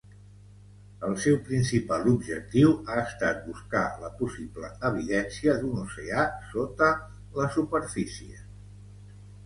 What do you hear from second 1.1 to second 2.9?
seu principal objectiu